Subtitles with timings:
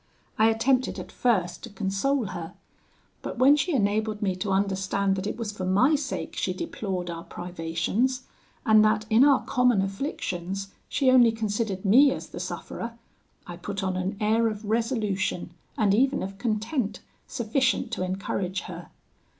[0.39, 2.55] I attempted at first to console her;
[3.21, 7.11] but when she enabled me to understand that it was for my sake she deplored
[7.11, 8.23] our privations,
[8.65, 12.97] and that in our common afflictions she only considered me as the sufferer,
[13.45, 18.89] I put on an air of resolution, and even of content, sufficient to encourage her.